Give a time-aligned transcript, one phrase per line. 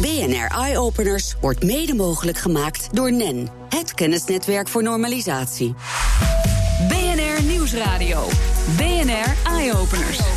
[0.00, 5.74] BNR Eye Openers wordt mede mogelijk gemaakt door NEN, het kennisnetwerk voor normalisatie.
[6.88, 8.26] BNR Nieuwsradio.
[8.76, 10.29] BNR Eye Openers.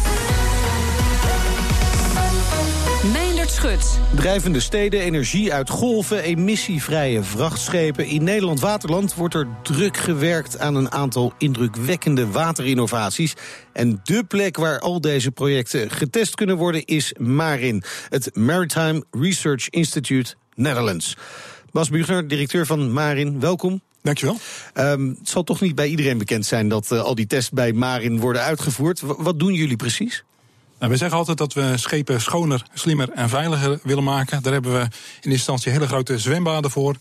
[3.63, 3.99] Schut.
[4.15, 8.05] Drijvende steden, energie uit golven, emissievrije vrachtschepen.
[8.05, 13.33] In Nederland Waterland wordt er druk gewerkt aan een aantal indrukwekkende waterinnovaties.
[13.73, 19.69] En de plek waar al deze projecten getest kunnen worden is Marin, het Maritime Research
[19.69, 21.17] Institute Netherlands.
[21.71, 23.81] Bas Buchner, directeur van Marin, welkom.
[24.01, 24.37] Dankjewel.
[24.73, 27.73] Um, het zal toch niet bij iedereen bekend zijn dat uh, al die tests bij
[27.73, 29.01] Marin worden uitgevoerd.
[29.01, 30.23] W wat doen jullie precies?
[30.83, 34.43] Nou, we zeggen altijd dat we schepen schoner, slimmer en veiliger willen maken.
[34.43, 36.95] Daar hebben we in eerste instantie hele grote zwembaden voor.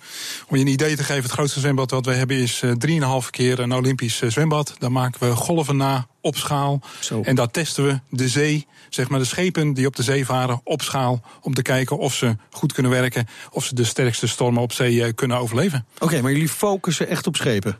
[0.49, 3.59] Om je een idee te geven, het grootste zwembad wat we hebben is 3,5 keer
[3.59, 4.75] een Olympisch zwembad.
[4.79, 6.81] Daar maken we golven na op schaal.
[7.01, 7.21] Zo.
[7.23, 10.61] En daar testen we de zee, zeg maar de schepen die op de zee varen,
[10.65, 11.21] op schaal.
[11.41, 15.13] Om te kijken of ze goed kunnen werken, of ze de sterkste stormen op zee
[15.13, 15.87] kunnen overleven.
[15.95, 17.79] Oké, okay, maar jullie focussen echt op schepen?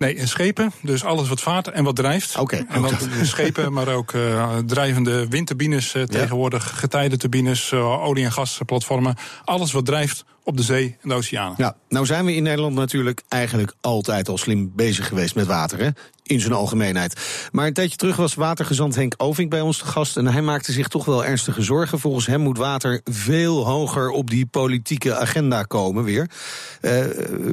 [0.00, 0.72] Nee, schepen.
[0.82, 2.38] Dus alles wat vaart en wat drijft.
[2.38, 2.42] Oké.
[2.42, 8.32] Okay, en dan schepen, maar ook uh, drijvende windturbines uh, tegenwoordig, getijdenturbines, uh, olie- en
[8.32, 9.14] gasplatformen.
[9.44, 11.54] Alles wat drijft op de zee en de oceanen.
[11.56, 15.78] Ja, nou zijn we in Nederland natuurlijk eigenlijk altijd al slim bezig geweest met water,
[15.78, 15.88] hè?
[16.22, 17.20] In zijn algemeenheid.
[17.52, 20.16] Maar een tijdje terug was watergezant Henk Oving bij ons te gast.
[20.16, 21.98] En hij maakte zich toch wel ernstige zorgen.
[21.98, 26.30] Volgens hem moet water veel hoger op die politieke agenda komen weer.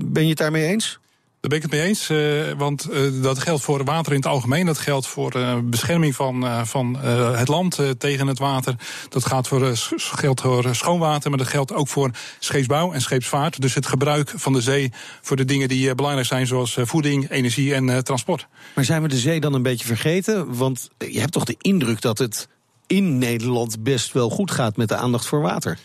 [0.06, 1.00] ben je het daarmee eens?
[1.40, 2.10] Daar ben ik het mee eens.
[2.10, 4.66] Uh, want uh, dat geldt voor water in het algemeen.
[4.66, 6.96] Dat geldt voor uh, bescherming van, van
[7.36, 8.76] het land tegen het water.
[9.10, 13.62] Dat gaat voor, geldt voor schoonwater, maar dat geldt ook voor scheepsbouw en scheepsvaart.
[13.62, 17.74] Dus het gebruik van de zee voor de dingen die belangrijk zijn, zoals voeding, energie
[17.74, 18.48] en transport.
[18.76, 20.58] Maar zijn we de zee dan een beetje vergeten?
[20.58, 22.48] Want je hebt toch de indruk dat het
[22.88, 25.78] in Nederland best wel goed gaat met de aandacht voor water?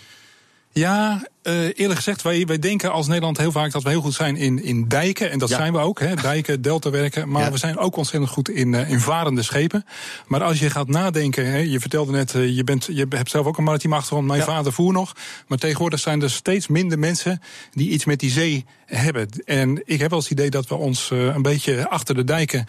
[0.75, 4.15] Ja, uh, eerlijk gezegd, wij, wij denken als Nederland heel vaak dat we heel goed
[4.15, 5.31] zijn in, in dijken.
[5.31, 5.57] En dat ja.
[5.57, 7.29] zijn we ook, hè, dijken, deltawerken.
[7.29, 7.51] Maar ja.
[7.51, 9.85] we zijn ook ontzettend goed in, uh, in varende schepen.
[10.27, 13.47] Maar als je gaat nadenken, hè, je vertelde net, uh, je, bent, je hebt zelf
[13.47, 14.27] ook een maritieme achtergrond.
[14.27, 14.45] Mijn ja.
[14.45, 15.13] vader voer nog.
[15.47, 17.41] Maar tegenwoordig zijn er steeds minder mensen
[17.73, 19.29] die iets met die zee hebben.
[19.45, 22.67] En ik heb wel het idee dat we ons een beetje achter de dijken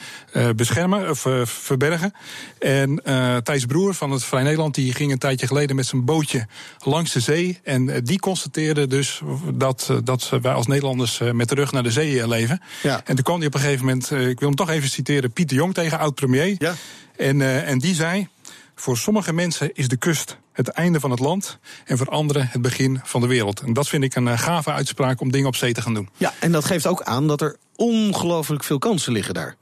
[0.55, 2.13] beschermen of verbergen.
[2.59, 3.01] En
[3.43, 6.47] Thijs Broer van het Vrij Nederland, die ging een tijdje geleden met zijn bootje
[6.79, 7.59] langs de zee.
[7.63, 9.21] En die constateerde dus
[9.53, 12.61] dat, dat wij als Nederlanders met de rug naar de zee leven.
[12.83, 13.01] Ja.
[13.05, 15.57] En toen kwam hij op een gegeven moment, ik wil hem toch even citeren, Pieter
[15.57, 16.55] Jong tegen oud-premier.
[16.57, 16.73] Ja.
[17.15, 18.27] En, en die zei,
[18.75, 22.61] voor sommige mensen is de kust het einde van het land en voor anderen het
[22.61, 23.59] begin van de wereld.
[23.59, 26.09] En dat vind ik een gave uitspraak om dingen op zee te gaan doen.
[26.17, 29.55] Ja, en dat geeft ook aan dat er ongelooflijk veel kansen liggen daar.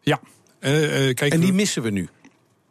[0.00, 0.20] Ja.
[0.60, 2.08] Uh, uh, kijk, en die missen we nu.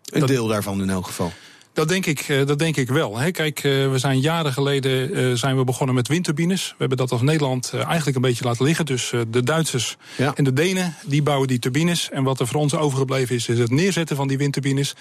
[0.04, 1.34] Een dat, deel daarvan in elk geval.
[1.74, 3.20] Dat denk ik, dat denk ik wel.
[3.32, 6.68] Kijk, we zijn jaren geleden zijn we begonnen met windturbines.
[6.70, 8.86] We hebben dat als Nederland eigenlijk een beetje laten liggen.
[8.86, 10.34] Dus de Duitsers ja.
[10.36, 12.10] en de Denen die bouwen die turbines.
[12.10, 14.96] En wat er voor ons overgebleven is, is het neerzetten van die windturbines.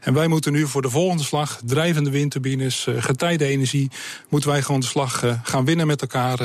[0.00, 3.90] En wij moeten nu voor de volgende slag, drijvende windturbines, getijdenenergie,
[4.28, 6.38] moeten wij gewoon de slag gaan winnen met elkaar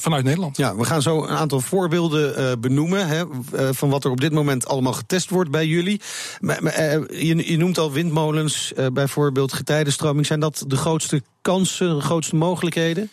[0.00, 0.56] vanuit Nederland.
[0.56, 4.20] Ja, we gaan zo een aantal voorbeelden uh, benoemen hè, uh, van wat er op
[4.20, 6.00] dit moment allemaal getest wordt bij jullie.
[6.40, 10.26] Maar, maar, uh, je, je, noemt al windmolens, bijvoorbeeld getijdenstroming.
[10.26, 13.10] Zijn dat de grootste kansen, de grootste mogelijkheden?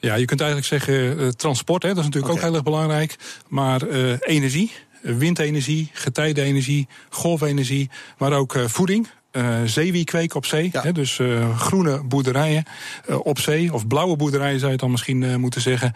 [0.00, 2.44] Ja, je kunt eigenlijk zeggen transport, hè, dat is natuurlijk okay.
[2.44, 3.16] ook heel erg belangrijk.
[3.48, 3.82] Maar
[4.18, 4.72] energie,
[5.02, 9.08] windenergie, getijdenenergie, golfenergie, maar ook voeding.
[9.32, 10.68] Uh, zeewiekweek op zee.
[10.72, 10.82] Ja.
[10.82, 12.64] Hè, dus uh, groene boerderijen
[13.08, 13.72] uh, op zee.
[13.72, 15.92] Of blauwe boerderijen zou je het dan misschien moeten zeggen.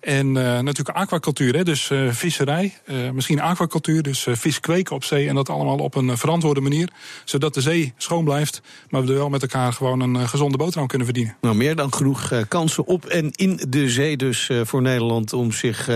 [0.00, 1.56] en natuurlijk aquacultuur.
[1.56, 2.74] Hè, dus visserij.
[3.12, 4.02] misschien aquacultuur.
[4.02, 5.28] Dus vis kweken op zee.
[5.28, 6.88] En dat allemaal op een verantwoorde manier.
[7.24, 8.62] Zodat de zee schoon blijft.
[8.88, 11.36] Maar we er wel met elkaar gewoon een gezonde boterham kunnen verdienen.
[11.40, 14.16] Nou, meer dan genoeg kansen op en in de zee.
[14.16, 15.88] Dus voor Nederland om zich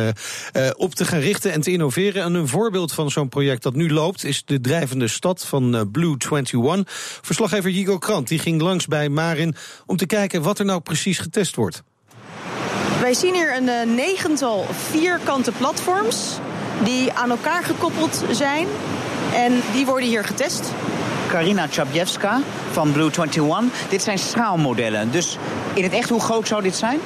[0.77, 2.23] op te gaan richten en te innoveren.
[2.23, 4.25] En een voorbeeld van zo'n project dat nu loopt...
[4.25, 6.95] is de drijvende stad van Blue 21.
[7.23, 9.55] Verslaggever Jigo Krant die ging langs bij Marin
[9.87, 11.83] om te kijken wat er nou precies getest wordt.
[13.01, 16.39] Wij zien hier een uh, negental vierkante platforms
[16.85, 18.67] die aan elkaar gekoppeld zijn.
[19.35, 20.73] En die worden hier getest.
[21.29, 22.41] Karina Chabjewska
[22.73, 23.89] van Blue 21.
[23.89, 25.11] Dit zijn schaalmodellen.
[25.11, 25.39] Dus
[25.75, 26.99] in het echt, hoe groot zou dit zijn?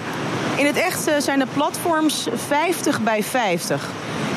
[0.57, 3.89] In het echt uh, zijn de platforms 50 bij 50.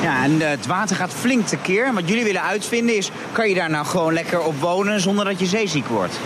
[0.02, 1.94] Ja, en uh, het water gaat flink tekeer.
[1.94, 5.38] Wat jullie willen uitvinden is, kan je daar nou gewoon lekker op wonen zonder dat
[5.38, 6.18] je zeeziek wordt?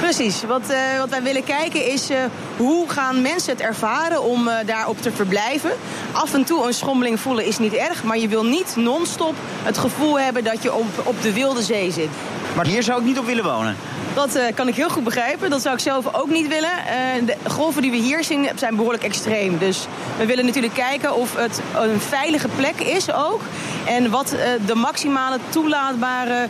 [0.00, 0.44] Precies.
[0.44, 2.16] Wat, uh, wat wij willen kijken is uh,
[2.62, 5.70] hoe gaan mensen het ervaren om uh, daarop te verblijven.
[6.12, 9.78] Af en toe een schommeling voelen is niet erg, maar je wil niet non-stop het
[9.78, 12.08] gevoel hebben dat je op, op de wilde zee zit.
[12.56, 13.76] Maar hier zou ik niet op willen wonen?
[14.14, 15.50] Dat uh, kan ik heel goed begrijpen.
[15.50, 16.70] Dat zou ik zelf ook niet willen.
[16.70, 19.58] Uh, de golven die we hier zien zijn behoorlijk extreem.
[19.58, 19.86] Dus
[20.18, 23.40] we willen natuurlijk kijken of het een veilige plek is ook.
[23.84, 26.48] En wat uh, de maximale toelaatbare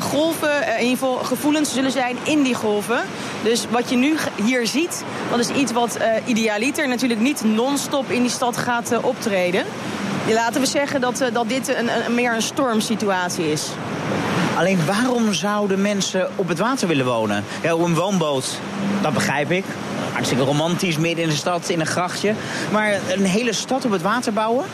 [0.00, 3.00] golven, in ieder geval gevoelens zullen zijn in die golven.
[3.42, 8.20] Dus wat je nu hier ziet, dat is iets wat idealiter natuurlijk niet non-stop in
[8.20, 9.64] die stad gaat optreden.
[10.28, 13.68] Laten we zeggen dat, dat dit een, een, meer een stormsituatie is.
[14.56, 17.44] Alleen waarom zouden mensen op het water willen wonen?
[17.62, 18.58] Ja, op een woonboot,
[19.02, 19.64] dat begrijp ik.
[20.12, 22.34] Hartstikke romantisch, midden in de stad, in een grachtje.
[22.72, 24.64] Maar een hele stad op het water bouwen?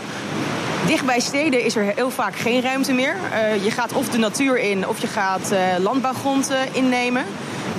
[0.87, 3.17] Dicht bij steden is er heel vaak geen ruimte meer.
[3.33, 7.25] Uh, je gaat of de natuur in of je gaat uh, landbouwgrond uh, innemen.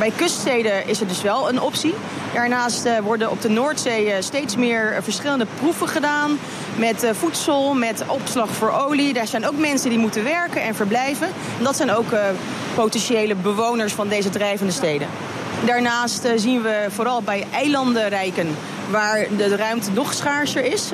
[0.01, 1.93] Bij kuststeden is er dus wel een optie.
[2.33, 6.39] Daarnaast uh, worden op de Noordzee uh, steeds meer verschillende proeven gedaan.
[6.75, 9.13] Met voedsel, met opslag voor olie.
[9.13, 11.27] Daar zijn ook mensen die moeten werken en verblijven.
[11.57, 12.05] En dat zijn ook
[12.75, 15.07] potentiële bewoners van deze drijvende steden.
[15.65, 18.55] Daarnaast zien we vooral bij eilandenrijken,
[18.89, 20.89] waar de ruimte nog schaarser is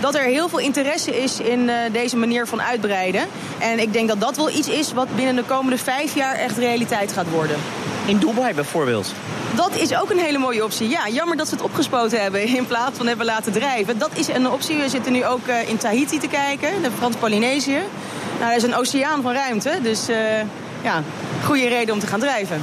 [0.00, 3.26] dat er heel veel interesse is in deze manier van uitbreiden.
[3.58, 6.58] En ik denk dat dat wel iets is wat binnen de komende vijf jaar echt
[6.58, 7.56] realiteit gaat worden.
[8.06, 9.12] In Dubai bijvoorbeeld?
[9.54, 10.88] Dat is ook een hele mooie optie.
[10.88, 13.98] Ja, jammer dat ze het opgespoten hebben in plaats van hebben laten drijven.
[13.98, 14.76] Dat is een optie.
[14.76, 17.80] We zitten nu ook uh, in Tahiti te kijken, de Frans-Polynesië.
[18.38, 20.16] Nou, er is een oceaan van ruimte, dus uh,
[20.82, 21.02] ja,
[21.44, 22.62] goede reden om te gaan drijven.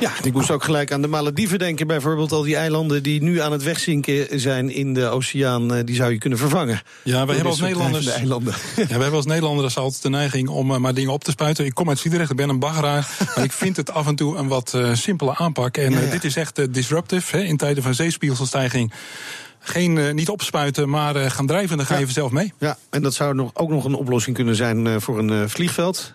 [0.00, 1.86] Ja, ik moest ook gelijk aan de Malediven denken.
[1.86, 5.74] Bijvoorbeeld al die eilanden die nu aan het wegzinken zijn in de oceaan.
[5.74, 6.82] Eh, die zou je kunnen vervangen.
[7.02, 8.06] Ja, wij hebben als Nederlanders.
[8.06, 8.54] Eilanden.
[8.76, 11.64] Ja, wij hebben als Nederlanders altijd de neiging om uh, maar dingen op te spuiten.
[11.64, 13.08] Ik kom uit Sliedrecht, ik ben een baggeraar.
[13.34, 15.76] maar ik vind het af en toe een wat uh, simpele aanpak.
[15.76, 16.10] En ja, ja.
[16.10, 18.92] dit is echt disruptive hè, in tijden van zeespiegelstijging
[19.58, 21.76] geen, uh, niet opspuiten, maar uh, gaan drijven.
[21.76, 22.12] Dan ga je ja.
[22.12, 22.52] zelf mee.
[22.58, 26.12] Ja, en dat zou nog, ook nog een oplossing kunnen zijn uh, voor een vliegveld.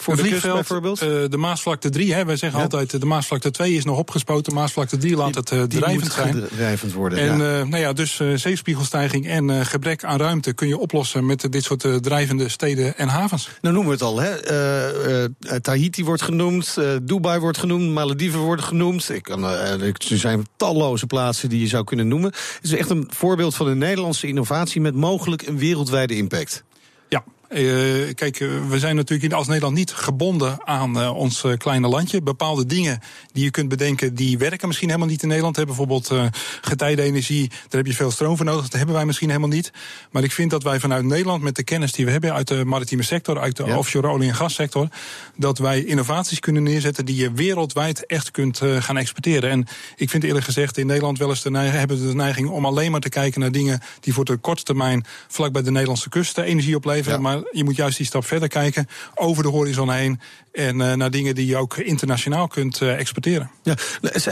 [0.00, 1.02] Voor de vliegveld, bijvoorbeeld?
[1.02, 2.64] Uh, de Maasvlakte 3, hè, wij zeggen ja.
[2.64, 4.54] altijd de Maasvlakte 2 is nog opgespoten.
[4.54, 6.44] Maasvlakte 3 laat het uh, drijvend zijn.
[6.56, 7.60] Drijvend worden, en ja.
[7.60, 12.02] uh, nou ja, dus zeespiegelstijging en gebrek aan ruimte kun je oplossen met dit soort
[12.02, 13.48] drijvende steden en havens.
[13.60, 15.60] Nou noemen we het al, hè.
[15.60, 19.10] Tahiti wordt genoemd, Dubai wordt genoemd, Malediven worden genoemd.
[19.10, 22.30] Ik kan, er zijn talloze plaatsen die je zou kunnen noemen.
[22.30, 26.64] Het is echt een voorbeeld van een Nederlandse innovatie met mogelijk een wereldwijde impact.
[27.08, 28.38] Ja, uh, kijk,
[28.68, 32.22] we zijn natuurlijk als Nederland niet gebonden aan uh, ons kleine landje.
[32.22, 33.00] Bepaalde dingen
[33.32, 35.56] die je kunt bedenken, die werken misschien helemaal niet in Nederland.
[35.56, 35.64] Hè.
[35.64, 36.12] Bijvoorbeeld
[36.60, 38.62] getijdenenergie, daar heb je veel stroom voor nodig.
[38.62, 39.72] Dat hebben wij misschien helemaal niet.
[40.10, 42.64] Maar ik vind dat wij vanuit Nederland, met de kennis die we hebben uit de
[42.64, 43.78] maritieme sector, uit de ja.
[43.78, 44.88] offshore olie- en gassector,
[45.36, 49.50] dat wij innovaties kunnen neerzetten die je wereldwijd echt kunt gaan exporteren.
[49.50, 52.48] En ik vind eerlijk gezegd in Nederland wel eens de neiging, hebben we de neiging
[52.48, 55.70] om alleen maar te kijken naar dingen die voor de korte termijn vlak bij de
[55.70, 57.16] Nederlandse kust energie opleveren.
[57.16, 57.22] Ja.
[57.22, 60.20] Maar je moet juist die stap verder kijken, over de horizon heen.
[60.52, 63.50] En uh, naar dingen die je ook internationaal kunt uh, exporteren.
[63.62, 63.74] Ja,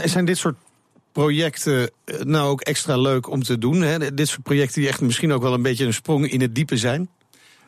[0.05, 0.55] zijn dit soort
[1.11, 1.91] projecten
[2.23, 3.81] nou ook extra leuk om te doen?
[3.81, 4.13] Hè?
[4.13, 6.77] Dit soort projecten die echt misschien ook wel een beetje een sprong in het diepe
[6.77, 7.09] zijn?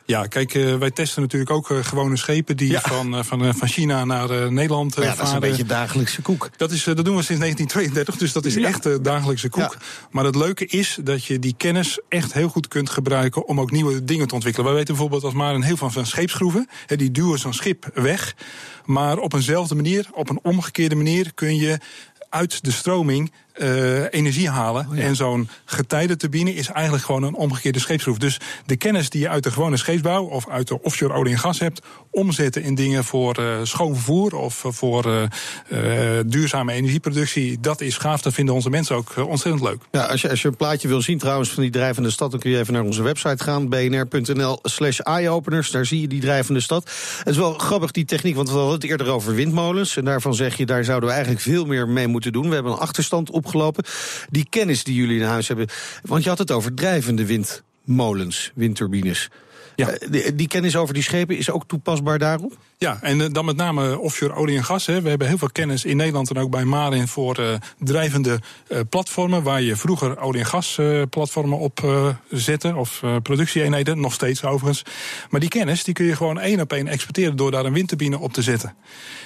[0.06, 2.82] Ja, kijk, uh, wij testen natuurlijk ook uh, gewone schepen die ja.
[2.82, 5.18] van, uh, van, van China naar Nederland ja, varen.
[5.18, 6.50] Dat is een beetje dagelijkse koek.
[6.58, 8.68] Dat, is, dat doen we sinds 1932, dus dat is ja.
[8.68, 9.78] echt dagelijkse koek.
[10.12, 13.72] Maar het leuke is dat je die kennis echt heel goed kunt gebruiken om ook
[13.72, 14.68] nieuwe dingen te ontwikkelen.
[14.68, 17.90] Wij weten bijvoorbeeld als maar een heel van, van scheepsschroeven, hè, die duwen zo'n schip
[17.94, 18.36] weg.
[18.86, 21.80] Maar op eenzelfde manier, op een omgekeerde manier, kun je
[22.32, 24.88] uit de stroming uh, energie halen.
[24.90, 25.04] Oh ja.
[25.04, 28.18] En zo'n getijdenturbine is eigenlijk gewoon een omgekeerde scheepsschroef.
[28.18, 31.40] Dus de kennis die je uit de gewone scheepsbouw of uit de offshore olie en
[31.40, 35.30] gas hebt, omzetten in dingen voor uh, schoon vervoer of voor
[35.68, 38.22] uh, duurzame energieproductie, dat is gaaf.
[38.22, 39.82] Dat vinden onze mensen ook ontzettend leuk.
[39.92, 42.40] Ja, als je, als je een plaatje wil zien trouwens van die drijvende stad, dan
[42.40, 45.72] kun je even naar onze website gaan, bnr.nl/slash eyeopeners.
[45.72, 46.84] Daar zie je die drijvende stad.
[47.18, 49.98] Het is wel grappig die techniek, want we hadden het eerder over windmolens.
[49.98, 52.48] En daarvan zeg je, daar zouden we eigenlijk veel meer mee moeten doen.
[52.48, 53.84] We hebben een achterstand op opgelopen.
[54.30, 55.68] Die kennis die jullie in huis hebben.
[56.02, 59.30] Want je had het over drijvende windmolens, windturbines.
[59.76, 59.90] Ja.
[59.92, 62.58] Uh, die, die, kennis over die schepen is ook toepasbaar daarop?
[62.78, 64.86] Ja, en uh, dan met name offshore olie en gas.
[64.86, 65.02] Hè.
[65.02, 68.40] We hebben heel veel kennis in Nederland en ook bij Marin voor uh, drijvende
[68.90, 69.44] platformen.
[69.44, 71.80] Waar je vroeger olie- en gasplatformen op
[72.30, 72.76] zette.
[72.76, 74.84] Of productieeenheden, nog steeds overigens.
[75.30, 78.20] Maar die kennis die kun je gewoon één op één exporteren door daar een windturbine
[78.20, 78.76] op te zetten.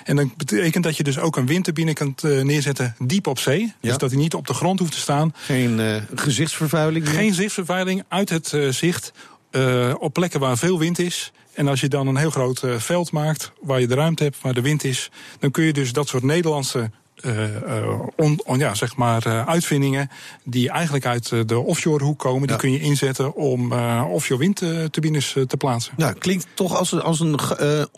[0.03, 3.59] En dat betekent dat je dus ook een windturbine kunt neerzetten diep op zee.
[3.61, 3.73] Ja.
[3.79, 5.33] Dus dat hij niet op de grond hoeft te staan.
[5.35, 7.09] Geen gezichtsvervuiling?
[7.09, 9.11] Geen gezichtsvervuiling, uit het zicht
[9.55, 11.31] uh, op plekken waar veel wind is.
[11.53, 14.41] En als je dan een heel groot uh, veld maakt, waar je de ruimte hebt,
[14.41, 18.73] waar de wind is, dan kun je dus dat soort Nederlandse uh, on, on, ja,
[18.73, 20.09] zeg maar, uitvindingen
[20.43, 22.47] die eigenlijk uit de offshore hoek komen, ja.
[22.47, 23.71] die kun je inzetten om
[24.01, 25.93] offshore windturbines te plaatsen.
[25.97, 27.39] Ja, klinkt toch als een, als een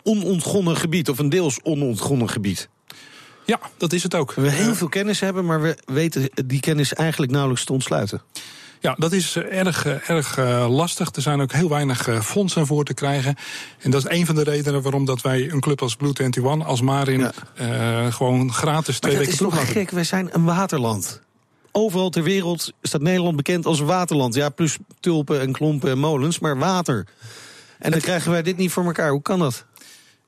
[0.02, 2.68] onontgonnen gebied of een deels onontgonnen gebied.
[3.44, 4.34] Ja, dat is het ook.
[4.34, 8.22] We heel veel kennis hebben, maar we weten die kennis eigenlijk nauwelijks te ontsluiten.
[8.80, 11.14] Ja, dat is eh, erg, eh, erg eh, lastig.
[11.14, 13.36] Er zijn ook heel weinig fondsen voor te krijgen.
[13.78, 16.66] En dat is een van de redenen waarom dat wij een club als Blue 21,
[16.66, 18.10] als Marin, ja.
[18.10, 19.68] gewoon gratis twee weken ploeg laten.
[19.68, 21.20] gek, wij zijn een waterland.
[21.72, 24.34] Overal ter wereld staat Nederland bekend als waterland.
[24.34, 27.06] Ja, plus tulpen en klompen en molens, maar water.
[27.78, 29.10] En dan krijgen wij dit niet voor elkaar.
[29.10, 29.64] Hoe kan dat?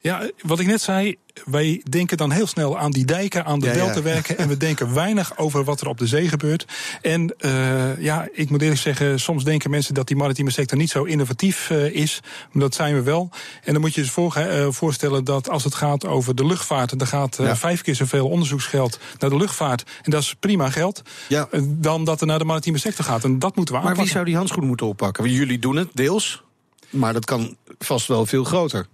[0.03, 3.67] Ja, wat ik net zei, wij denken dan heel snel aan die dijken, aan de
[3.67, 4.39] ja, deltawerken.
[4.39, 6.65] En we denken weinig over wat er op de zee gebeurt.
[7.03, 10.91] En uh, ja, ik moet eerlijk zeggen, soms denken mensen dat die maritieme sector niet
[10.91, 12.21] zo innovatief uh, is.
[12.53, 13.31] Maar dat zijn we wel.
[13.65, 16.99] En dan moet je je voor, uh, voorstellen dat als het gaat over de luchtvaart,
[16.99, 17.57] dan gaat ja.
[17.57, 19.85] vijf keer zoveel onderzoeksgeld naar de luchtvaart.
[20.03, 21.03] En dat is prima geld.
[21.29, 21.49] Ja.
[21.63, 23.25] Dan dat er naar de maritieme sector gaat.
[23.25, 23.97] En dat moeten we aanpakken.
[23.97, 25.31] Maar wie zou die handschoen moeten oppakken?
[25.31, 26.43] Jullie doen het, deels.
[26.91, 28.87] Maar dat kan vast wel veel groter.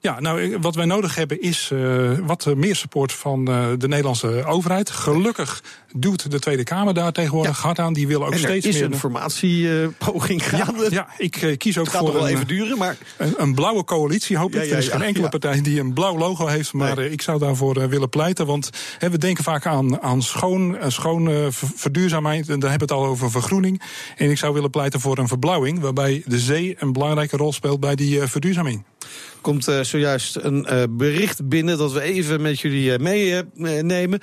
[0.00, 4.44] Ja, nou, wat wij nodig hebben is uh, wat meer support van uh, de Nederlandse
[4.44, 4.90] overheid.
[4.90, 5.62] Gelukkig
[5.92, 7.62] doet de Tweede Kamer daar tegenwoordig ja.
[7.62, 7.92] hard aan.
[7.92, 8.74] Die willen ook en steeds meer.
[8.74, 10.82] is een formatiepoging uh, gaande.
[10.82, 13.34] Ja, ja, ik uh, kies ook het gaat voor wel een, even duren, maar een,
[13.36, 14.36] een blauwe coalitie.
[14.36, 14.64] Hoop ik.
[14.64, 17.10] Ja, er is geen enkele partij die een blauw logo heeft, maar nee.
[17.10, 18.46] ik zou daarvoor willen pleiten.
[18.46, 22.48] Want hè, we denken vaak aan, aan schoon, schoon verduurzaamheid.
[22.48, 23.82] En dan hebben we het al over vergroening.
[24.16, 27.80] En ik zou willen pleiten voor een verblauwing, waarbij de zee een belangrijke rol speelt
[27.80, 28.84] bij die verduurzaming
[29.40, 34.20] komt uh, zojuist een uh, bericht binnen dat we even met jullie uh, meenemen.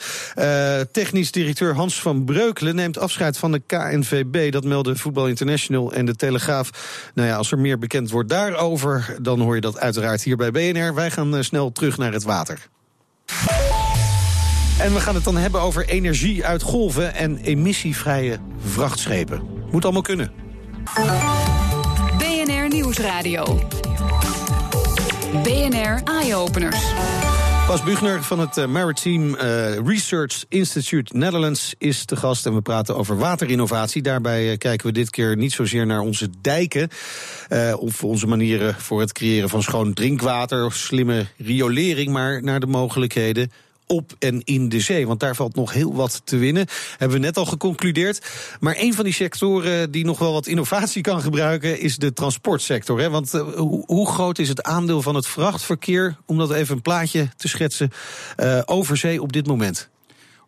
[0.92, 4.52] technisch directeur Hans van Breukelen neemt afscheid van de KNVB.
[4.52, 6.70] Dat melden Voetbal International en de Telegraaf.
[7.14, 10.52] Nou ja, als er meer bekend wordt daarover, dan hoor je dat uiteraard hier bij
[10.52, 10.94] BNR.
[10.94, 12.68] Wij gaan snel terug naar het water.
[14.80, 19.42] En we gaan het dan hebben over energie uit golven en emissievrije vrachtschepen.
[19.72, 20.32] Moet allemaal kunnen.
[22.18, 23.60] BNR Nieuwsradio.
[25.42, 26.94] BNR Eye-Openers.
[27.68, 29.38] Bas Bugner van het Maritime
[29.86, 32.46] Research Institute Netherlands is te gast.
[32.46, 34.02] En we praten over waterinnovatie.
[34.02, 36.90] Daarbij kijken we dit keer niet zozeer naar onze dijken.
[37.76, 42.12] Of onze manieren voor het creëren van schoon drinkwater of slimme riolering.
[42.12, 43.52] Maar naar de mogelijkheden
[43.88, 45.08] op en in de zee.
[45.08, 46.68] Want daar valt nog heel wat te winnen.
[46.98, 48.26] Hebben we net al geconcludeerd.
[48.60, 51.80] Maar een van die sectoren die nog wel wat innovatie kan gebruiken...
[51.80, 53.00] is de transportsector.
[53.00, 53.10] Hè?
[53.10, 56.18] Want uh, hoe, hoe, groot is het aandeel van het vrachtverkeer...
[56.26, 57.92] om dat even een plaatje te schetsen,
[58.38, 59.90] uh, over zee op dit moment?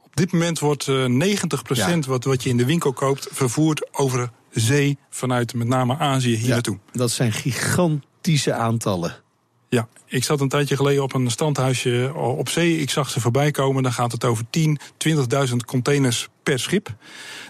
[0.03, 1.99] Op dit moment wordt uh, 90 ja.
[1.99, 3.27] wat, wat je in de winkel koopt...
[3.31, 6.79] vervoerd over zee vanuit met name Azië hier ja, naartoe.
[6.91, 9.23] Dat zijn gigantische aantallen.
[9.75, 12.77] Ja, ik zat een tijdje geleden op een standhuisje op zee.
[12.79, 13.83] Ik zag ze voorbij komen.
[13.83, 16.95] Dan gaat het over 10, 20.000 containers per schip.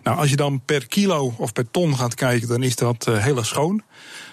[0.03, 3.24] Nou, als je dan per kilo of per ton gaat kijken, dan is dat uh,
[3.24, 3.84] heel erg schoon.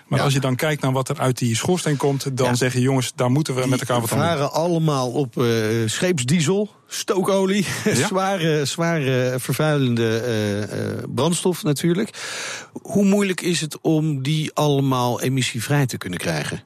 [0.06, 0.24] Maar ja.
[0.24, 2.54] als je dan kijkt naar wat er uit die schoorsteen komt, dan ja.
[2.54, 4.26] zeg je jongens, daar moeten we die met elkaar wat aan doen.
[4.26, 7.94] Varen allemaal op uh, scheepsdiesel, stookolie, ja.
[7.94, 10.22] zware, zware vervuilende
[10.98, 12.10] uh, brandstof natuurlijk.
[12.72, 16.62] Hoe moeilijk is het om die allemaal emissievrij te kunnen krijgen?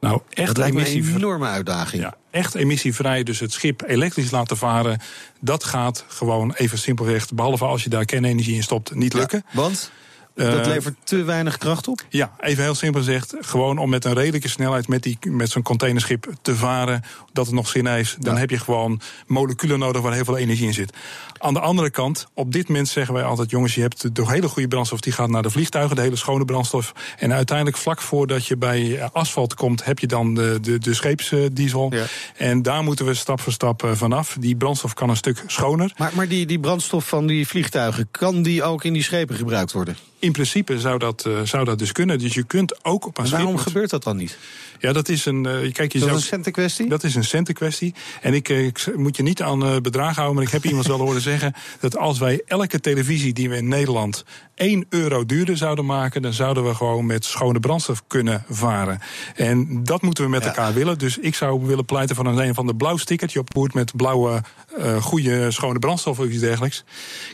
[0.00, 2.02] Nou, echt dat lijkt me een enorme uitdaging.
[2.02, 5.00] Ja, echt emissievrij, dus het schip elektrisch laten varen,
[5.40, 9.42] dat gaat gewoon even simpelweg, behalve als je daar kernenergie in stopt, niet lukken.
[9.46, 9.90] Ja, want?
[10.34, 12.04] Dat levert te weinig kracht op?
[12.08, 13.34] Ja, even heel simpel gezegd.
[13.40, 17.02] Gewoon om met een redelijke snelheid met, die, met zo'n containerschip te varen.
[17.32, 18.22] Dat het nog zin heeft.
[18.22, 18.40] Dan ja.
[18.40, 20.92] heb je gewoon moleculen nodig waar heel veel energie in zit.
[21.38, 24.48] Aan de andere kant, op dit moment zeggen wij altijd: jongens, je hebt de hele
[24.48, 26.92] goede brandstof die gaat naar de vliegtuigen, de hele schone brandstof.
[27.18, 31.94] En uiteindelijk, vlak voordat je bij asfalt komt, heb je dan de, de, de scheepsdiesel.
[31.94, 32.04] Ja.
[32.36, 34.36] En daar moeten we stap voor stap vanaf.
[34.40, 35.92] Die brandstof kan een stuk schoner.
[35.96, 39.72] Maar, maar die, die brandstof van die vliegtuigen, kan die ook in die schepen gebruikt
[39.72, 39.96] worden?
[40.20, 42.18] In principe zou dat, uh, zou dat dus kunnen.
[42.18, 43.30] Dus je kunt ook op een.
[43.30, 44.38] Waarom gebeurt dat dan niet?
[44.80, 45.44] Ja, dat is een.
[45.44, 46.88] Uh, kijk, je dat is een centenkwestie?
[46.88, 47.94] Dat is een centenkwestie.
[48.20, 50.98] En ik, ik moet je niet aan uh, bedragen houden, maar ik heb iemand wel
[51.06, 55.86] horen zeggen dat als wij elke televisie die we in Nederland 1 euro duurder zouden
[55.86, 59.00] maken, dan zouden we gewoon met schone brandstof kunnen varen.
[59.34, 60.48] En dat moeten we met ja.
[60.48, 60.98] elkaar willen.
[60.98, 63.96] Dus ik zou willen pleiten van een, een van de blauw stickertje op boord met
[63.96, 64.42] blauwe,
[64.78, 66.84] uh, goede, schone brandstof of iets dergelijks.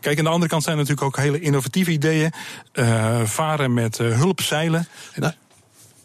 [0.00, 2.33] Kijk, aan de andere kant zijn er natuurlijk ook hele innovatieve ideeën.
[3.25, 4.88] Varen met hulpzeilen.
[5.15, 5.33] Nou.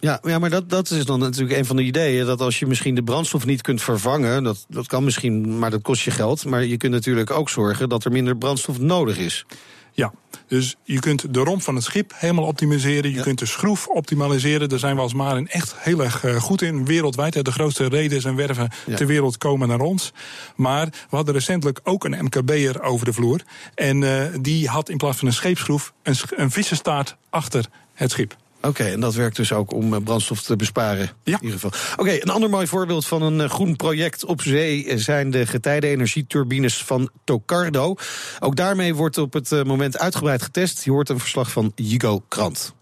[0.02, 2.26] Ja, ja, maar dat, dat is dan natuurlijk een van de ideeën.
[2.26, 5.82] Dat als je misschien de brandstof niet kunt vervangen, dat, dat kan misschien, maar dat
[5.82, 6.46] kost je geld.
[6.46, 9.46] Maar je kunt natuurlijk ook zorgen dat er minder brandstof nodig is.
[9.94, 10.14] Ja,
[10.48, 13.10] dus je kunt de romp van het schip helemaal optimaliseren.
[13.10, 13.24] Je ja.
[13.24, 14.70] kunt de schroef optimaliseren.
[14.70, 16.86] Daar zijn we als Marin echt heel erg uh, goed in.
[16.86, 17.46] Wereldwijd.
[17.46, 18.96] De grootste reders en werven ja.
[18.96, 20.14] ter wereld komen naar ons.
[20.56, 23.42] Maar we hadden recentelijk ook een MKB'er over de vloer.
[23.76, 28.36] En uh, die had in plaats van een scheepsschroef een, een vissenstaart achter het schip.
[28.62, 31.10] Oké, en dat werkt dus ook om brandstof te besparen.
[31.24, 31.38] Ja.
[31.38, 31.96] In ieder geval.
[31.98, 37.10] Oké, een ander mooi voorbeeld van een groen project op zee zijn de getijdenenergieturbines van
[37.24, 37.96] Tocardo.
[38.40, 40.84] Ook daarmee wordt op het moment uitgebreid getest.
[40.84, 42.74] Je hoort een verslag van Jigo Krant.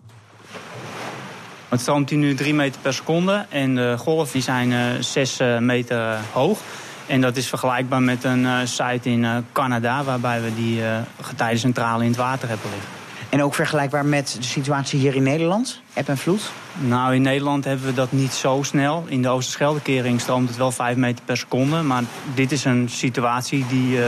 [1.69, 6.17] Het stroomt hier nu 3 meter per seconde en de golven die zijn 6 meter
[6.31, 6.59] hoog.
[7.07, 10.81] En dat is vergelijkbaar met een site in Canada, waarbij we die
[11.21, 12.98] getijdencentrale in het water hebben liggen.
[13.29, 15.81] En ook vergelijkbaar met de situatie hier in Nederland?
[15.93, 16.51] Eb en vloed?
[16.79, 19.03] Nou, in Nederland hebben we dat niet zo snel.
[19.07, 21.81] In de Oosterscheldekering stroomt het wel 5 meter per seconde.
[21.81, 23.99] Maar dit is een situatie die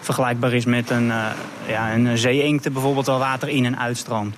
[0.00, 1.12] vergelijkbaar is met een,
[1.66, 4.34] ja, een zeeengte, bijvoorbeeld, waar water in en uitstroomt.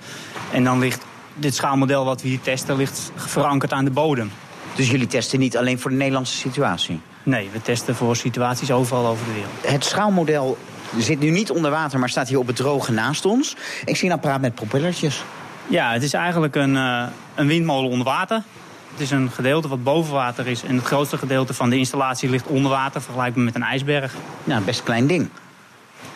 [0.51, 4.31] En dan ligt dit schaalmodel wat we hier testen, ligt verankerd aan de bodem.
[4.75, 6.99] Dus jullie testen niet alleen voor de Nederlandse situatie?
[7.23, 9.53] Nee, we testen voor situaties overal over de wereld.
[9.61, 10.57] Het schaalmodel
[11.01, 13.55] zit nu niet onder water, maar staat hier op het droge naast ons.
[13.85, 15.23] Ik zie een apparaat met propellertjes.
[15.67, 17.03] Ja, het is eigenlijk een, uh,
[17.35, 18.43] een windmolen onder water.
[18.91, 20.63] Het is een gedeelte wat boven water is.
[20.63, 24.13] En het grootste gedeelte van de installatie ligt onder water, vergelijkbaar met een ijsberg.
[24.43, 25.29] Ja, best een klein ding.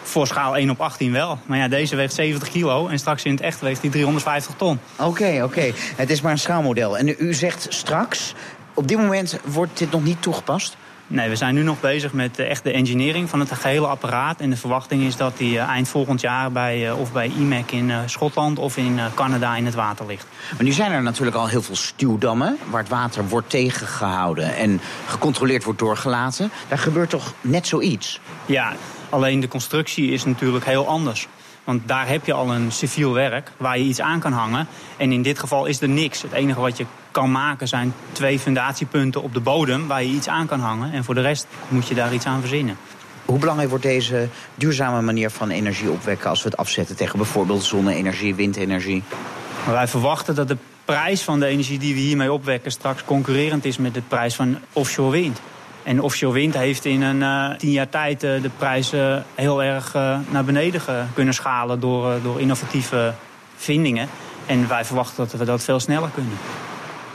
[0.03, 1.39] Voor schaal 1 op 18 wel.
[1.45, 4.79] Maar ja, deze weegt 70 kilo en straks in het echt weegt die 350 ton.
[4.95, 5.43] Oké, okay, oké.
[5.43, 5.73] Okay.
[5.95, 6.97] Het is maar een schaalmodel.
[6.97, 8.33] En u zegt straks,
[8.73, 10.77] op dit moment wordt dit nog niet toegepast?
[11.07, 14.39] Nee, we zijn nu nog bezig met de echte engineering van het gehele apparaat.
[14.39, 18.59] En de verwachting is dat die eind volgend jaar bij, of bij IMEC in Schotland
[18.59, 20.25] of in Canada in het water ligt.
[20.51, 24.81] Maar nu zijn er natuurlijk al heel veel stuwdammen waar het water wordt tegengehouden en
[25.07, 26.51] gecontroleerd wordt doorgelaten.
[26.67, 28.19] Daar gebeurt toch net zoiets?
[28.45, 28.73] Ja,
[29.09, 31.27] alleen de constructie is natuurlijk heel anders.
[31.67, 34.67] Want daar heb je al een civiel werk waar je iets aan kan hangen.
[34.97, 36.21] En in dit geval is er niks.
[36.21, 40.27] Het enige wat je kan maken zijn twee fundatiepunten op de bodem waar je iets
[40.27, 40.91] aan kan hangen.
[40.91, 42.77] En voor de rest moet je daar iets aan verzinnen.
[43.25, 47.63] Hoe belangrijk wordt deze duurzame manier van energie opwekken als we het afzetten tegen bijvoorbeeld
[47.63, 49.03] zonne-energie, windenergie?
[49.65, 53.77] Wij verwachten dat de prijs van de energie die we hiermee opwekken straks concurrerend is
[53.77, 55.39] met de prijs van offshore wind.
[55.87, 59.95] En offshore wind heeft in een uh, tien jaar tijd uh, de prijzen heel erg
[59.95, 60.81] uh, naar beneden
[61.13, 63.13] kunnen schalen door, door innovatieve
[63.55, 64.09] vindingen.
[64.45, 66.33] En wij verwachten dat we dat veel sneller kunnen.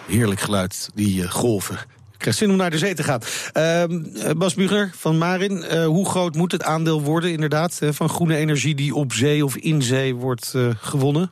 [0.06, 1.74] Heerlijk geluid, die golven.
[2.12, 3.20] Ik krijg zin om naar de zee te gaan.
[3.56, 8.36] Uh, Bas Buger van Marin, uh, hoe groot moet het aandeel worden inderdaad van groene
[8.36, 11.30] energie die op zee of in zee wordt uh, gewonnen?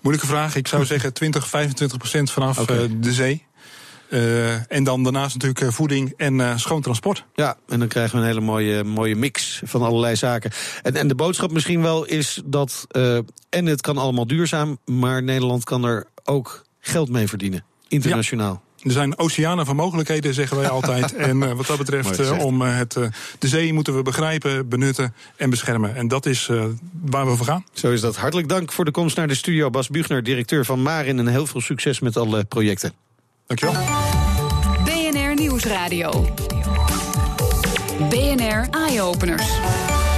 [0.00, 0.56] Moeilijke vraag.
[0.56, 2.88] Ik zou zeggen 20, 25 procent vanaf okay.
[3.00, 3.44] de zee.
[4.12, 7.24] Uh, en dan daarnaast natuurlijk voeding en uh, schoon transport.
[7.34, 10.50] Ja, en dan krijgen we een hele mooie, mooie mix van allerlei zaken.
[10.82, 12.86] En, en de boodschap misschien wel is dat.
[12.92, 17.64] Uh, en het kan allemaal duurzaam, maar Nederland kan er ook geld mee verdienen.
[17.88, 18.62] Internationaal.
[18.76, 18.84] Ja.
[18.84, 21.14] Er zijn oceanen van mogelijkheden, zeggen wij altijd.
[21.30, 22.92] en uh, wat dat betreft, uh, om uh, het,
[23.38, 25.94] de zee moeten we begrijpen, benutten en beschermen.
[25.94, 26.50] En dat is
[27.02, 27.64] waar we voor gaan.
[27.72, 28.16] Zo is dat.
[28.16, 29.70] Hartelijk dank voor de komst naar de studio.
[29.70, 31.18] Bas Buchner, directeur van Marin.
[31.18, 32.92] En heel veel succes met alle projecten.
[33.46, 33.74] Dankjewel.
[34.84, 36.34] BNR Nieuwsradio.
[38.08, 39.46] BNR Eye-Openers.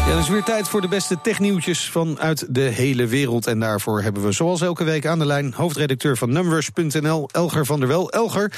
[0.06, 3.46] Ja, het is weer tijd voor de beste technieuwtjes vanuit de hele wereld.
[3.46, 5.52] En daarvoor hebben we zoals elke week aan de lijn...
[5.52, 8.10] hoofdredacteur van Numbers.nl, Elger van der Wel.
[8.10, 8.52] Elger,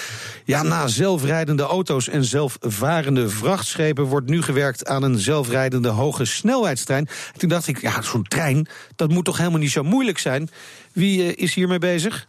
[0.44, 4.04] ja, na zelfrijdende auto's en zelfvarende vrachtschepen...
[4.04, 7.08] wordt nu gewerkt aan een zelfrijdende hoge snelheidstrein.
[7.32, 10.48] En toen dacht ik, ja, zo'n trein, dat moet toch helemaal niet zo moeilijk zijn?
[10.92, 12.28] Wie uh, is hiermee bezig?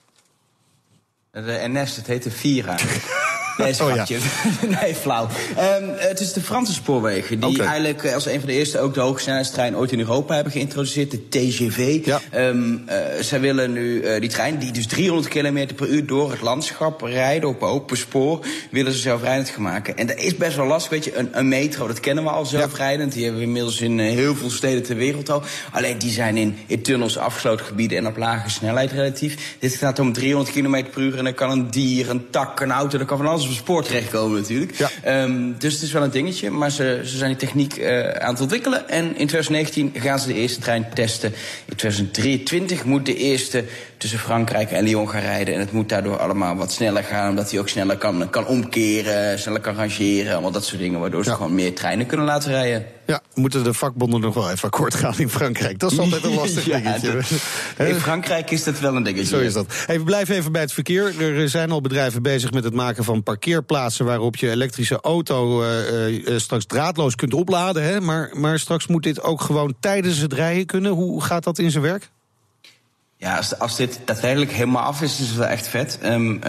[1.45, 2.75] De NS, het heet de Vira.
[3.57, 4.05] Nee, Oh, ja.
[4.81, 5.27] nee, flauw.
[5.79, 8.99] Um, het is de Franse spoorwegen die eigenlijk als een van de eerste ook de
[8.99, 12.05] hogesnelheidstrein ooit in Europa hebben geïntroduceerd, de TGV.
[12.05, 12.21] Ja.
[12.35, 16.31] Um, uh, zij willen nu uh, die trein, die dus 300 km per uur door
[16.31, 19.97] het landschap rijden op open spoor, willen ze zelfrijdend gaan maken.
[19.97, 21.17] En dat is best wel lastig, weet je.
[21.17, 23.13] Een, een metro, dat kennen we al zelfrijdend.
[23.13, 25.43] Die hebben we inmiddels in uh, heel veel steden ter wereld al.
[25.71, 29.55] Alleen die zijn in, in tunnels, afgesloten gebieden en op lage snelheid relatief.
[29.59, 32.71] Dit gaat om 300 km per uur en dan kan een dier, een tak, een
[32.71, 34.77] auto, dan kan van alles op het spoor terechtkomen natuurlijk.
[34.77, 35.23] Ja.
[35.23, 38.33] Um, dus het is wel een dingetje, maar ze, ze zijn die techniek uh, aan
[38.33, 38.89] het ontwikkelen.
[38.89, 41.33] En in 2019 gaan ze de eerste trein testen.
[41.65, 43.63] In 2023 moet de eerste
[43.97, 45.53] tussen Frankrijk en Lyon gaan rijden.
[45.53, 49.39] En het moet daardoor allemaal wat sneller gaan, omdat hij ook sneller kan, kan omkeren,
[49.39, 51.35] sneller kan rangeren, allemaal dat soort dingen, waardoor ze Ja.
[51.35, 52.85] gewoon meer treinen kunnen laten rijden.
[53.05, 55.79] Ja, moeten de vakbonden nog wel even akkoord gaan in Frankrijk.
[55.79, 57.11] Dat is altijd een lastig Ja, dingetje.
[57.77, 59.25] dat- in Frankrijk is dat wel een dingetje.
[59.35, 59.65] Zo is dat.
[59.85, 61.21] Hey, we blijven even bij het verkeer.
[61.21, 64.05] Er zijn al bedrijven bezig met het maken van parkeerplaatsen...
[64.05, 67.83] waarop je elektrische auto eh, eh, straks draadloos kunt opladen.
[67.83, 68.01] Hè?
[68.01, 70.91] Maar, maar straks moet dit ook gewoon tijdens het rijden kunnen.
[70.91, 72.09] Hoe gaat dat in zijn werk?
[73.19, 75.99] Ja, als, als dit daadwerkelijk helemaal af is, is het wel echt vet.
[76.03, 76.41] Um, uh,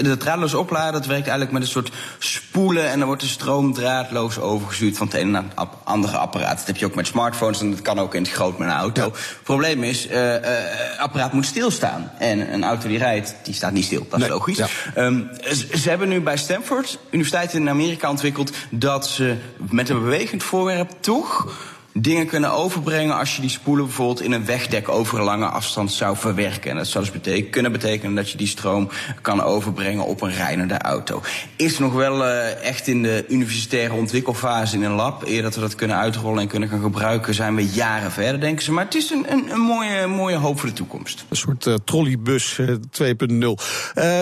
[0.00, 2.88] de draadloos opladen, dat werkt eigenlijk met een soort spoelen...
[2.88, 6.56] en dan wordt de stroom draadloos overgestuurd van het ene naar het andere apparaat.
[6.56, 8.74] Dat heb je ook met smartphones en dat kan ook in het groot met een
[8.74, 9.04] auto.
[9.04, 12.12] Het probleem is, uh, uh, het apparaat moet stilstaan.
[12.18, 14.06] En een auto die rijdt, die staat niet stil.
[14.10, 14.56] Dat is logisch.
[14.56, 14.68] Ja.
[14.96, 18.52] Um, ze, ze, hebben nu bij Stanford, universiteit in Amerika, ontwikkeld...
[18.70, 21.46] dat ze met een bewegend voorwerp toch
[22.00, 25.92] dingen kunnen overbrengen als je die spoelen bijvoorbeeld in een wegdek over een lange afstand
[25.92, 26.70] zou verwerken.
[26.70, 28.88] En dat zou dus betekenen, kunnen betekenen dat je die stroom
[29.22, 31.22] kan overbrengen op een rijdende auto.
[31.56, 35.26] Is nog wel uh, echt in de universitaire ontwikkelfase in een lab.
[35.26, 38.64] Eer dat we dat kunnen uitrollen en kunnen gaan gebruiken, zijn we jaren verder, denken
[38.64, 38.72] ze.
[38.72, 41.24] Maar het is een, een, een mooie, mooie hoop voor de toekomst.
[41.28, 42.74] Een soort uh, trolleybus uh, 2.0.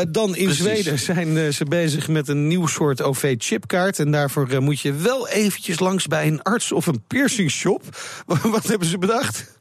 [0.09, 0.57] dan in Precies.
[0.57, 3.99] Zweden zijn ze bezig met een nieuw soort OV-chipkaart.
[3.99, 7.51] En daarvoor moet je wel eventjes langs bij een arts of een piercing
[8.43, 9.55] Wat hebben ze bedacht?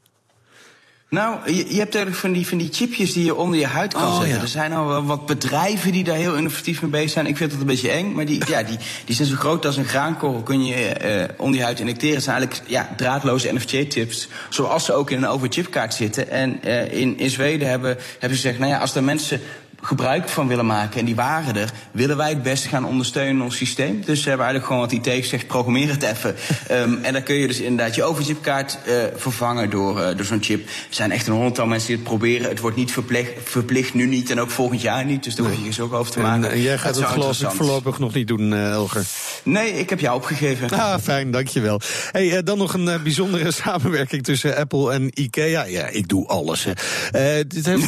[1.08, 3.94] Nou, je, je hebt eigenlijk van die, van die chipjes die je onder je huid
[3.94, 4.36] kan oh, zetten.
[4.36, 4.42] Ja.
[4.42, 7.26] Er zijn al wat bedrijven die daar heel innovatief mee bezig zijn.
[7.26, 9.76] Ik vind het een beetje eng, maar die, ja, die, die zijn zo groot als
[9.76, 10.42] een graankorrel.
[10.42, 12.14] Kun je uh, onder je huid injecteren.
[12.14, 14.28] Het zijn eigenlijk ja, draadloze NFC-chips.
[14.48, 16.30] Zoals ze ook in een overchipkaart zitten.
[16.30, 19.40] En uh, in, in Zweden hebben, hebben ze gezegd, nou ja, als er mensen
[19.86, 23.42] gebruik van willen maken en die waren er, willen wij het beste gaan ondersteunen in
[23.42, 24.02] ons systeem.
[24.04, 26.34] Dus ze hebben eigenlijk gewoon wat IT gezegd, programmeer het even.
[26.70, 30.42] um, en dan kun je dus inderdaad je overchipkaart uh, vervangen door, uh, door zo'n
[30.42, 30.66] chip.
[30.66, 32.48] Er zijn echt een honderdtal mensen die het proberen.
[32.48, 35.24] Het wordt niet verplicht, verplicht nu niet en ook volgend jaar niet.
[35.24, 36.44] Dus daar hoef je je ook over te maken.
[36.44, 39.04] En, en jij gaat het, het geloof ik voorlopig nog niet doen, uh, Elger.
[39.42, 40.70] Nee, ik heb jou opgegeven.
[40.70, 41.80] Ah, fijn, dankjewel.
[42.10, 45.64] Hey, dan nog een bijzondere samenwerking tussen Apple en IKEA.
[45.64, 46.66] Ja, ik doe alles.
[47.46, 47.86] Dit heeft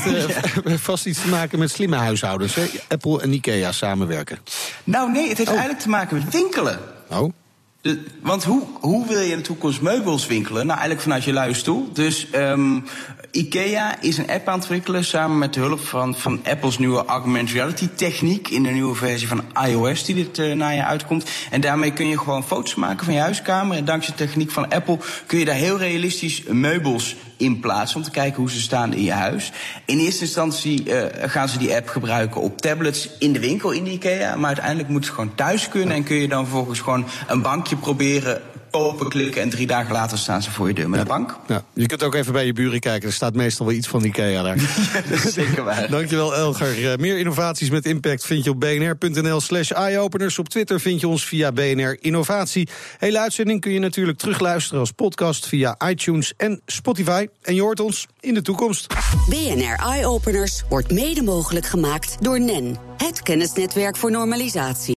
[0.90, 2.66] vast iets te maken met slimme huishoudens, hè?
[2.88, 4.38] Apple en Ikea samenwerken.
[4.84, 5.56] Nou nee, het heeft oh.
[5.56, 6.78] eigenlijk te maken met winkelen.
[7.10, 7.32] Oh.
[7.80, 10.66] De, want hoe, hoe wil je in de toekomst meubels winkelen?
[10.66, 11.92] Nou, eigenlijk vanuit je luie stoel.
[11.92, 12.84] Dus um,
[13.30, 17.04] IKEA is een app aan het ontwikkelen samen met de hulp van, van Apple's nieuwe
[17.04, 21.30] augmented reality techniek in de nieuwe versie van iOS die dit uh, najaar uitkomt.
[21.50, 23.76] En daarmee kun je gewoon foto's maken van je huiskamer.
[23.76, 28.02] En dankzij de techniek van Apple kun je daar heel realistisch meubels in plaatsen om
[28.02, 29.52] te kijken hoe ze staan in je huis.
[29.84, 33.84] In eerste instantie uh, gaan ze die app gebruiken op tablets in de winkel in
[33.84, 34.36] de IKEA.
[34.36, 35.96] Maar uiteindelijk moet het gewoon thuis kunnen.
[35.96, 40.42] En kun je dan vervolgens gewoon een bankje proberen openklikken en drie dagen later staan
[40.42, 41.00] ze voor je deur met ja.
[41.00, 41.38] een bank.
[41.46, 41.62] Ja.
[41.74, 43.08] Je kunt ook even bij je buren kijken.
[43.08, 44.56] Er staat meestal wel iets van IKEA daar.
[45.10, 45.90] ja, zeker waar.
[45.98, 46.78] Dankjewel Elger.
[46.78, 50.38] Uh, meer innovaties met impact vind je op bnr.nl slash eyeopeners.
[50.38, 52.68] Op Twitter vind je ons via BNR Innovatie.
[52.98, 57.26] Hele uitzending kun je natuurlijk terugluisteren als podcast via iTunes en Spotify.
[57.42, 58.86] En je hoort ons in de toekomst.
[59.28, 62.76] BNR Eyeopeners wordt mede mogelijk gemaakt door NEN.
[62.96, 64.86] Het kennisnetwerk voor normalisatie.